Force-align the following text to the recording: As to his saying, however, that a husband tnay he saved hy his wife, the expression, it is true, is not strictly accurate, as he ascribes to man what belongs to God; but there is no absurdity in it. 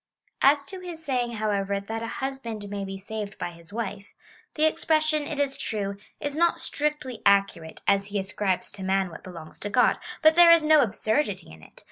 As 0.41 0.65
to 0.65 0.79
his 0.79 1.05
saying, 1.05 1.33
however, 1.33 1.79
that 1.79 2.01
a 2.01 2.07
husband 2.07 2.63
tnay 2.63 2.89
he 2.89 2.97
saved 2.97 3.39
hy 3.39 3.51
his 3.51 3.71
wife, 3.71 4.15
the 4.55 4.63
expression, 4.65 5.21
it 5.27 5.39
is 5.39 5.59
true, 5.59 5.95
is 6.19 6.35
not 6.35 6.59
strictly 6.59 7.21
accurate, 7.23 7.81
as 7.87 8.07
he 8.07 8.17
ascribes 8.17 8.71
to 8.71 8.83
man 8.83 9.11
what 9.11 9.23
belongs 9.23 9.59
to 9.59 9.69
God; 9.69 9.99
but 10.23 10.33
there 10.33 10.49
is 10.51 10.63
no 10.63 10.81
absurdity 10.81 11.51
in 11.51 11.61
it. 11.61 11.79